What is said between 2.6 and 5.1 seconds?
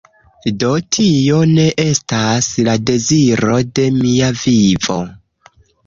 la deziro de mia vivo